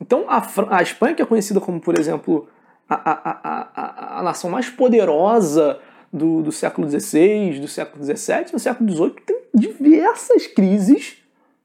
Então 0.00 0.24
a, 0.28 0.42
a 0.70 0.82
Espanha, 0.82 1.14
que 1.14 1.22
é 1.22 1.26
conhecida 1.26 1.60
como, 1.60 1.80
por 1.80 1.98
exemplo, 1.98 2.48
a, 2.88 2.94
a, 2.94 3.40
a, 3.42 4.20
a 4.20 4.22
nação 4.22 4.50
mais 4.50 4.68
poderosa 4.68 5.78
do, 6.12 6.42
do 6.42 6.50
século 6.50 6.88
XVI, 6.88 7.60
do 7.60 7.68
século 7.68 8.04
XVII, 8.04 8.52
no 8.52 8.58
século 8.58 8.90
XVIII, 8.90 9.35
diversas 9.56 10.46
crises 10.46 11.16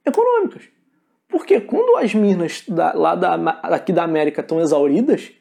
econômicas. 0.06 0.64
Porque 1.28 1.62
quando 1.62 1.98
as 1.98 2.14
minas 2.14 2.64
da, 2.68 2.94
lá 2.94 3.16
da, 3.16 3.36
aqui 3.64 3.94
da 3.94 4.04
América 4.04 4.42
estão 4.42 4.60
exauridas, 4.60 5.32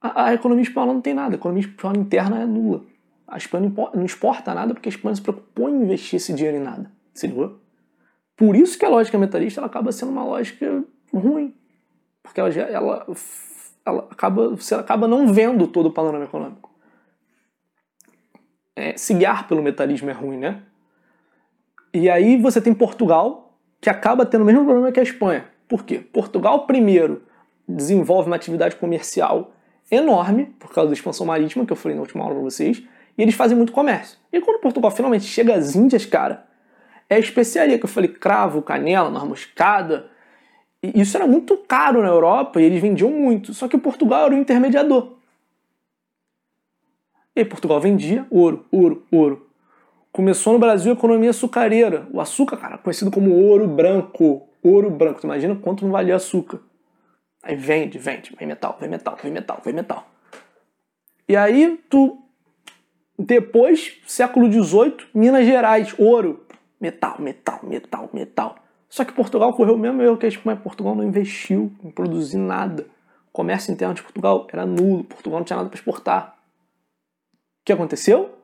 a, 0.00 0.26
a 0.26 0.34
economia 0.34 0.62
espanhola 0.62 0.94
não 0.94 1.00
tem 1.00 1.14
nada, 1.14 1.34
a 1.34 1.38
economia 1.38 1.64
espanhola 1.64 1.98
interna 1.98 2.42
é 2.42 2.46
nula. 2.46 2.84
A 3.26 3.38
Espanha 3.38 3.72
não 3.94 4.04
exporta 4.04 4.52
nada 4.52 4.74
porque 4.74 4.88
a 4.88 4.92
Espanha 4.92 5.16
se 5.16 5.22
preocupou 5.22 5.68
em 5.68 5.82
investir 5.82 6.18
esse 6.18 6.32
dinheiro 6.32 6.58
em 6.58 6.60
nada. 6.60 6.90
Se 7.14 7.26
ligou? 7.26 7.58
Por 8.36 8.54
isso 8.54 8.78
que 8.78 8.84
a 8.84 8.88
lógica 8.88 9.16
metalista 9.16 9.60
ela 9.60 9.66
acaba 9.66 9.90
sendo 9.92 10.12
uma 10.12 10.24
lógica 10.24 10.84
ruim. 11.12 11.54
Porque 12.22 12.40
ela, 12.40 12.50
ela, 12.50 13.06
ela, 13.84 14.08
acaba, 14.10 14.50
você 14.50 14.74
acaba 14.74 15.08
não 15.08 15.32
vendo 15.32 15.66
todo 15.66 15.86
o 15.86 15.92
panorama 15.92 16.24
econômico. 16.24 16.70
É, 18.76 18.96
se 18.96 19.14
guiar 19.14 19.46
pelo 19.46 19.62
metalismo 19.62 20.10
é 20.10 20.12
ruim, 20.12 20.36
né? 20.36 20.62
E 21.92 22.10
aí 22.10 22.36
você 22.36 22.60
tem 22.60 22.74
Portugal, 22.74 23.56
que 23.80 23.88
acaba 23.88 24.26
tendo 24.26 24.42
o 24.42 24.44
mesmo 24.44 24.64
problema 24.64 24.90
que 24.90 24.98
a 24.98 25.02
Espanha. 25.02 25.44
Por 25.68 25.84
quê? 25.84 25.98
Portugal, 25.98 26.66
primeiro, 26.66 27.22
desenvolve 27.68 28.28
uma 28.28 28.36
atividade 28.36 28.76
comercial 28.76 29.52
enorme, 29.90 30.46
por 30.58 30.72
causa 30.72 30.88
da 30.88 30.94
expansão 30.94 31.26
marítima, 31.26 31.64
que 31.64 31.72
eu 31.72 31.76
falei 31.76 31.94
na 31.94 32.02
última 32.02 32.24
aula 32.24 32.34
para 32.34 32.42
vocês, 32.42 32.82
e 33.16 33.22
eles 33.22 33.34
fazem 33.34 33.56
muito 33.56 33.72
comércio. 33.72 34.18
E 34.32 34.40
quando 34.40 34.60
Portugal 34.60 34.90
finalmente 34.90 35.24
chega 35.24 35.54
às 35.54 35.76
Índias, 35.76 36.04
cara, 36.04 36.44
é 37.08 37.18
especiaria 37.18 37.78
que 37.78 37.84
eu 37.84 37.88
falei, 37.88 38.08
cravo, 38.08 38.62
canela, 38.62 39.10
noz 39.10 39.24
moscada. 39.24 40.10
E 40.82 41.00
isso 41.00 41.16
era 41.16 41.26
muito 41.26 41.56
caro 41.56 42.02
na 42.02 42.08
Europa 42.08 42.60
e 42.60 42.64
eles 42.64 42.80
vendiam 42.80 43.10
muito. 43.10 43.54
Só 43.54 43.68
que 43.68 43.78
Portugal 43.78 44.26
era 44.26 44.34
o 44.34 44.38
intermediador. 44.38 45.13
E 47.36 47.44
Portugal 47.44 47.80
vendia 47.80 48.26
ouro, 48.30 48.64
ouro, 48.70 49.04
ouro. 49.10 49.50
Começou 50.12 50.52
no 50.52 50.58
Brasil 50.60 50.92
a 50.92 50.94
economia 50.94 51.30
açucareira. 51.30 52.06
O 52.12 52.20
açúcar, 52.20 52.56
cara, 52.56 52.78
conhecido 52.78 53.10
como 53.10 53.34
ouro 53.34 53.66
branco. 53.66 54.48
Ouro 54.62 54.88
branco. 54.88 55.20
Tu 55.20 55.26
imagina 55.26 55.56
quanto 55.56 55.84
não 55.84 55.90
valia 55.90 56.14
açúcar. 56.14 56.60
Aí 57.42 57.56
vende, 57.56 57.98
vende, 57.98 58.34
vem 58.38 58.46
metal, 58.46 58.76
vem 58.80 58.88
metal, 58.88 59.18
vem 59.20 59.32
metal, 59.32 59.60
vem 59.64 59.74
metal. 59.74 60.06
E 61.28 61.36
aí 61.36 61.78
tu. 61.90 62.18
Depois, 63.18 64.00
século 64.06 64.50
XVIII, 64.50 64.96
Minas 65.12 65.44
Gerais, 65.44 65.94
ouro. 65.98 66.46
Metal, 66.80 67.16
metal, 67.18 67.60
metal, 67.64 68.10
metal. 68.12 68.56
Só 68.88 69.04
que 69.04 69.12
Portugal 69.12 69.52
correu 69.54 69.74
o 69.74 69.78
mesmo 69.78 70.00
erro 70.00 70.16
que 70.16 70.26
a 70.26 70.28
Espanha. 70.28 70.56
Portugal 70.56 70.94
não 70.94 71.02
investiu 71.02 71.72
em 71.82 71.90
produzir 71.90 72.36
nada. 72.36 72.86
O 73.28 73.32
comércio 73.32 73.72
interno 73.72 73.94
de 73.94 74.02
Portugal 74.02 74.46
era 74.52 74.64
nulo. 74.64 75.02
Portugal 75.02 75.40
não 75.40 75.44
tinha 75.44 75.56
nada 75.56 75.68
para 75.68 75.76
exportar. 75.76 76.33
Que 77.64 77.72
aconteceu? 77.72 78.34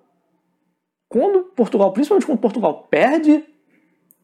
Quando 1.08 1.44
Portugal, 1.44 1.92
principalmente 1.92 2.26
quando 2.26 2.38
Portugal 2.38 2.86
perde 2.88 3.44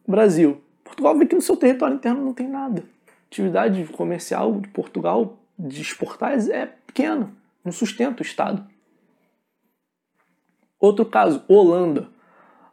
Brasil, 0.07 0.61
Portugal 0.83 1.17
vê 1.17 1.25
que 1.25 1.35
no 1.35 1.41
seu 1.41 1.57
território 1.57 1.95
interno 1.95 2.23
não 2.23 2.33
tem 2.33 2.47
nada 2.47 2.83
atividade 3.27 3.83
comercial 3.87 4.59
de 4.59 4.67
Portugal 4.69 5.37
de 5.57 5.81
exportar 5.81 6.33
é 6.49 6.65
pequena, 6.65 7.31
não 7.63 7.71
sustenta 7.71 8.21
o 8.21 8.25
Estado. 8.25 8.65
Outro 10.79 11.05
caso, 11.05 11.43
Holanda. 11.47 12.09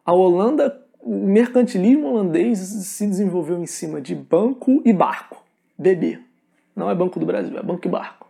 A 0.04 0.12
Holanda, 0.12 0.82
o 1.00 1.26
mercantilismo 1.26 2.08
holandês 2.08 2.58
se 2.58 3.06
desenvolveu 3.06 3.58
em 3.58 3.66
cima 3.66 4.00
de 4.00 4.14
banco 4.14 4.82
e 4.84 4.92
barco. 4.92 5.42
BB. 5.78 6.20
Não 6.76 6.90
é 6.90 6.94
Banco 6.94 7.18
do 7.18 7.24
Brasil, 7.24 7.56
é 7.58 7.62
banco 7.62 7.86
e 7.86 7.90
barco. 7.90 8.23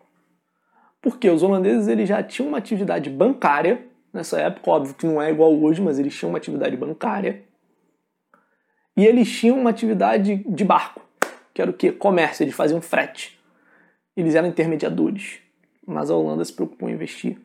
Porque 1.04 1.30
os 1.30 1.44
holandeses 1.44 1.87
eles 1.87 2.08
já 2.08 2.20
tinham 2.20 2.49
uma 2.49 2.58
atividade 2.58 3.08
bancária 3.08 3.87
nessa 4.12 4.40
época, 4.40 4.70
óbvio 4.70 4.94
que 4.94 5.06
não 5.06 5.23
é 5.23 5.30
igual 5.30 5.54
hoje, 5.54 5.80
mas 5.80 5.99
eles 5.99 6.16
tinham 6.16 6.30
uma 6.30 6.38
atividade 6.38 6.76
bancária. 6.76 7.44
E 8.96 9.06
eles 9.06 9.30
tinham 9.30 9.58
uma 9.58 9.70
atividade 9.70 10.37
de 10.49 10.64
barco 10.64 11.04
que 11.54 11.62
era 11.62 11.70
o 11.70 11.75
que? 11.75 11.92
Comércio, 11.92 12.42
eles 12.42 12.54
faziam 12.54 12.82
frete. 12.82 13.38
Eles 14.16 14.34
eram 14.34 14.49
intermediadores. 14.49 15.38
Mas 15.87 16.11
a 16.11 16.16
Holanda 16.16 16.44
se 16.44 16.52
preocupou 16.52 16.90
em 16.90 16.94
investir 16.94 17.38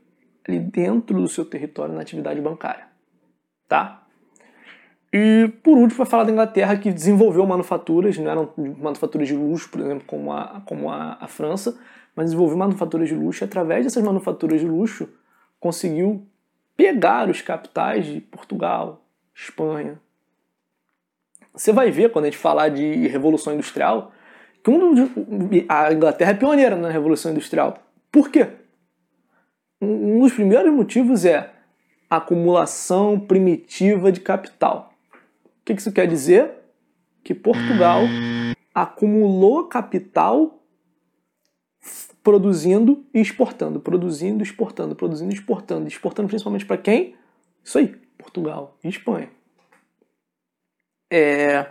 ali 0.47 0.59
dentro 0.59 1.21
do 1.21 1.27
seu 1.27 1.45
território 1.45 1.93
na 1.93 2.01
atividade 2.01 2.41
bancária. 2.41 2.87
Tá? 3.67 4.03
E 5.13 5.51
por 5.63 5.77
último, 5.77 5.97
vai 5.99 6.07
falar 6.07 6.23
da 6.23 6.31
Inglaterra, 6.31 6.75
que 6.77 6.91
desenvolveu 6.91 7.45
manufaturas, 7.45 8.17
não 8.17 8.31
eram 8.31 8.53
manufaturas 8.79 9.27
de 9.27 9.35
luxo, 9.35 9.69
por 9.69 9.81
exemplo, 9.81 10.05
como 10.07 10.31
a, 10.31 10.61
como 10.65 10.89
a, 10.89 11.17
a 11.19 11.27
França, 11.27 11.77
mas 12.19 12.25
desenvolveu 12.25 12.57
manufaturas 12.57 13.07
de 13.07 13.15
luxo 13.15 13.41
e 13.41 13.45
através 13.45 13.85
dessas 13.85 14.03
manufaturas 14.03 14.59
de 14.59 14.67
luxo 14.67 15.07
conseguiu 15.57 16.27
pegar 16.75 17.29
os 17.29 17.41
capitais 17.41 18.05
de 18.05 18.19
Portugal, 18.19 19.01
Espanha, 19.33 20.01
você 21.53 21.71
vai 21.71 21.89
ver 21.91 22.11
quando 22.11 22.25
a 22.25 22.27
gente 22.27 22.37
falar 22.37 22.67
de 22.67 23.07
Revolução 23.07 23.53
Industrial 23.53 24.11
que 24.61 25.65
a 25.69 25.93
Inglaterra 25.93 26.31
é 26.31 26.33
pioneira 26.33 26.75
na 26.75 26.89
Revolução 26.89 27.31
Industrial. 27.31 27.77
Por 28.11 28.29
quê? 28.29 28.49
Um 29.81 30.19
dos 30.19 30.33
primeiros 30.33 30.73
motivos 30.73 31.23
é 31.23 31.53
a 32.09 32.17
acumulação 32.17 33.17
primitiva 33.17 34.11
de 34.11 34.19
capital. 34.19 34.91
O 35.61 35.63
que 35.63 35.71
isso 35.71 35.93
quer 35.93 36.05
dizer? 36.05 36.51
Que 37.23 37.33
Portugal 37.33 38.01
acumulou 38.75 39.69
capital 39.69 40.58
produzindo 42.23 43.05
e 43.13 43.19
exportando, 43.19 43.79
produzindo, 43.79 44.43
exportando, 44.43 44.95
produzindo, 44.95 45.33
exportando, 45.33 45.87
exportando 45.87 46.27
principalmente 46.27 46.65
para 46.65 46.77
quem? 46.77 47.15
Isso 47.63 47.77
aí, 47.77 47.87
Portugal 48.17 48.77
e 48.83 48.89
Espanha. 48.89 49.29
É... 51.11 51.65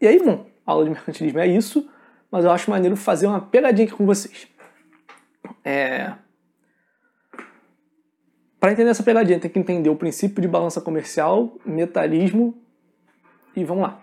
E 0.00 0.06
aí, 0.06 0.18
bom, 0.22 0.46
aula 0.66 0.84
de 0.84 0.90
mercantilismo 0.90 1.38
é 1.38 1.46
isso, 1.46 1.88
mas 2.30 2.44
eu 2.44 2.50
acho 2.50 2.70
maneiro 2.70 2.96
fazer 2.96 3.26
uma 3.26 3.40
pegadinha 3.40 3.86
aqui 3.86 3.96
com 3.96 4.06
vocês. 4.06 4.48
É... 5.64 6.12
Para 8.58 8.72
entender 8.72 8.90
essa 8.90 9.02
pegadinha, 9.02 9.38
tem 9.38 9.50
que 9.50 9.58
entender 9.58 9.90
o 9.90 9.96
princípio 9.96 10.40
de 10.40 10.48
balança 10.48 10.80
comercial, 10.80 11.58
metalismo 11.64 12.54
e 13.54 13.62
vamos 13.62 13.84
lá. 13.84 14.02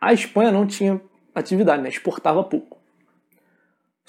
A 0.00 0.12
Espanha 0.12 0.52
não 0.52 0.66
tinha 0.66 1.00
atividade, 1.34 1.82
né? 1.82 1.88
exportava 1.88 2.44
pouco. 2.44 2.79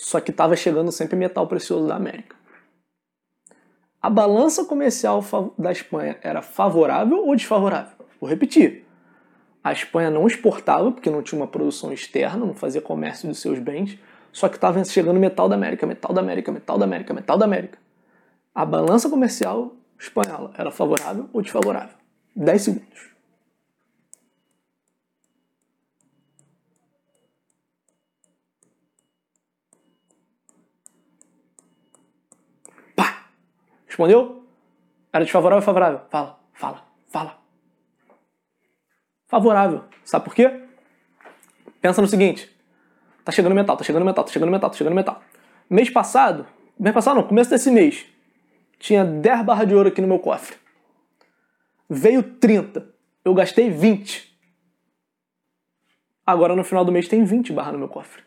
Só 0.01 0.20
que 0.20 0.31
estava 0.31 0.55
chegando 0.55 0.91
sempre 0.91 1.15
metal 1.15 1.46
precioso 1.46 1.88
da 1.88 1.96
América. 1.96 2.36
A 4.01 4.10
balança 4.10 4.65
comercial 4.65 5.24
da 5.60 5.72
Espanha 5.72 6.17
era 6.24 6.41
favorável 6.41 7.24
ou 7.24 7.36
desfavorável? 7.36 8.03
Vou 8.20 8.27
repetir. 8.27 8.84
A 9.63 9.72
Espanha 9.72 10.10
não 10.10 10.25
exportava, 10.25 10.91
porque 10.91 11.12
não 11.12 11.22
tinha 11.22 11.39
uma 11.39 11.48
produção 11.48 11.93
externa, 11.93 12.48
não 12.48 12.55
fazia 12.55 12.81
comércio 12.81 13.29
dos 13.29 13.38
seus 13.38 13.60
bens, 13.60 14.00
só 14.31 14.50
que 14.50 14.55
estava 14.55 14.84
chegando 14.84 15.20
metal 15.20 15.48
da 15.48 15.53
América, 15.53 15.86
metal 15.86 16.12
da 16.12 16.22
América, 16.22 16.51
metal 16.51 16.79
da 16.79 16.86
América, 16.86 17.13
metal 17.13 17.38
da 17.38 17.46
América. 17.46 17.77
A 18.55 18.65
balança 18.65 19.08
comercial 19.08 19.72
espanhola 20.00 20.51
era 20.58 20.72
favorável 20.72 21.29
ou 21.31 21.43
desfavorável? 21.43 21.96
10 22.36 22.60
segundos. 22.60 23.11
Respondeu? 34.01 34.43
Era 35.13 35.24
desfavorável 35.24 35.60
ou 35.60 35.65
favorável? 35.65 36.01
Fala, 36.10 36.39
fala, 36.53 36.88
fala. 37.08 37.38
Favorável. 39.27 39.84
Sabe 40.03 40.25
por 40.25 40.34
quê? 40.34 40.63
Pensa 41.79 42.01
no 42.01 42.08
seguinte: 42.08 42.50
tá 43.24 43.31
chegando 43.31 43.53
metal, 43.53 43.77
tá 43.77 43.84
chegando 43.84 44.05
metal, 44.05 44.24
tá 44.24 44.31
chegando 44.31 44.51
metal, 44.51 44.70
tá 44.70 44.77
chegando 44.77 44.96
metal. 44.96 45.22
Mês 45.70 45.89
passado, 45.89 46.48
mês 46.79 46.93
passado 46.93 47.17
não, 47.17 47.24
começo 47.24 47.50
desse 47.51 47.70
mês, 47.70 48.05
tinha 48.79 49.05
10 49.05 49.43
barras 49.43 49.67
de 49.67 49.75
ouro 49.75 49.89
aqui 49.89 50.01
no 50.01 50.08
meu 50.08 50.20
cofre. 50.20 50.55
Veio 51.88 52.24
30. 52.24 52.89
Eu 53.24 53.34
gastei 53.36 53.70
20. 53.70 54.31
Agora 56.25 56.55
no 56.55 56.63
final 56.63 56.84
do 56.84 56.91
mês 56.91 57.08
tem 57.08 57.24
20 57.24 57.53
barras 57.53 57.74
no 57.74 57.79
meu 57.79 57.88
cofre. 57.88 58.24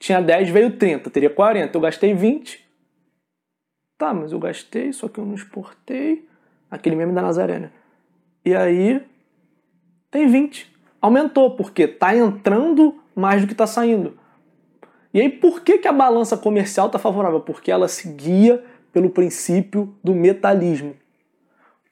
Tinha 0.00 0.20
10, 0.20 0.48
veio 0.50 0.76
30. 0.76 1.10
Teria 1.10 1.30
40. 1.30 1.76
Eu 1.76 1.80
gastei 1.80 2.12
20. 2.12 2.63
Tá, 3.96 4.12
mas 4.12 4.32
eu 4.32 4.38
gastei, 4.38 4.92
só 4.92 5.08
que 5.08 5.18
eu 5.18 5.24
não 5.24 5.34
exportei. 5.34 6.26
Aquele 6.70 6.96
meme 6.96 7.12
da 7.12 7.22
Nazaré, 7.22 7.58
né? 7.58 7.70
E 8.44 8.54
aí 8.54 9.04
tem 10.10 10.26
20. 10.26 10.72
Aumentou, 11.00 11.56
porque 11.56 11.86
tá 11.86 12.16
entrando 12.16 13.00
mais 13.14 13.42
do 13.42 13.46
que 13.46 13.54
tá 13.54 13.66
saindo. 13.66 14.18
E 15.12 15.20
aí, 15.20 15.28
por 15.28 15.60
que, 15.60 15.78
que 15.78 15.86
a 15.86 15.92
balança 15.92 16.36
comercial 16.36 16.90
tá 16.90 16.98
favorável? 16.98 17.40
Porque 17.40 17.70
ela 17.70 17.86
seguia 17.86 18.64
pelo 18.92 19.10
princípio 19.10 19.94
do 20.02 20.14
metalismo. 20.14 20.96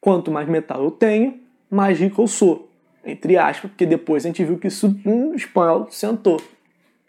Quanto 0.00 0.30
mais 0.30 0.48
metal 0.48 0.82
eu 0.82 0.90
tenho, 0.90 1.40
mais 1.70 1.98
rico 2.00 2.22
eu 2.22 2.26
sou. 2.26 2.68
Entre 3.04 3.36
aspas, 3.36 3.70
porque 3.70 3.86
depois 3.86 4.24
a 4.24 4.28
gente 4.28 4.44
viu 4.44 4.58
que 4.58 4.66
isso 4.66 4.94
um 5.06 5.34
espanhol 5.34 5.88
sentou. 5.90 6.40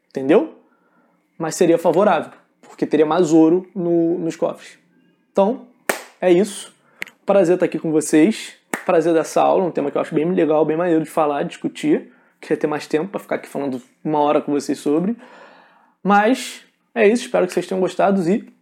Entendeu? 0.10 0.56
Mas 1.38 1.56
seria 1.56 1.78
favorável, 1.78 2.32
porque 2.62 2.86
teria 2.86 3.06
mais 3.06 3.34
ouro 3.34 3.68
no, 3.74 4.20
nos 4.20 4.36
cofres. 4.36 4.83
Então, 5.34 5.68
é 6.22 6.32
isso. 6.32 6.72
Prazer 7.26 7.56
estar 7.56 7.66
aqui 7.66 7.80
com 7.80 7.92
vocês. 7.92 8.54
Prazer 8.86 9.14
dessa 9.14 9.42
aula, 9.42 9.66
um 9.66 9.72
tema 9.72 9.90
que 9.90 9.98
eu 9.98 10.02
acho 10.02 10.14
bem 10.14 10.32
legal, 10.32 10.64
bem 10.64 10.78
maneiro 10.78 11.04
de 11.04 11.10
falar, 11.10 11.44
discutir. 11.44 12.14
Queria 12.40 12.58
ter 12.58 12.68
mais 12.68 12.86
tempo 12.86 13.10
para 13.10 13.20
ficar 13.20 13.36
aqui 13.36 13.48
falando 13.48 13.82
uma 14.04 14.20
hora 14.20 14.42
com 14.42 14.52
vocês 14.52 14.78
sobre. 14.78 15.18
Mas 16.04 16.62
é 16.94 17.08
isso, 17.08 17.26
espero 17.26 17.48
que 17.48 17.54
vocês 17.54 17.66
tenham 17.66 17.82
gostado 17.82 18.22
e 18.30 18.54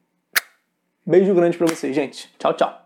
Beijo 1.05 1.33
grande 1.33 1.57
para 1.57 1.67
vocês, 1.67 1.93
gente. 1.93 2.29
Tchau, 2.39 2.53
tchau. 2.53 2.80